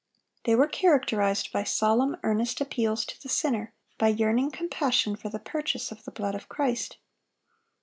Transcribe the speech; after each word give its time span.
They 0.45 0.55
were 0.55 0.65
characterized 0.65 1.51
by 1.51 1.63
solemn, 1.63 2.17
earnest 2.23 2.59
appeals 2.59 3.05
to 3.05 3.21
the 3.21 3.29
sinner, 3.29 3.71
by 3.99 4.07
yearning 4.07 4.49
compassion 4.49 5.15
for 5.15 5.29
the 5.29 5.37
purchase 5.37 5.91
of 5.91 6.05
the 6.05 6.11
blood 6.11 6.33
of 6.33 6.49
Christ. 6.49 6.97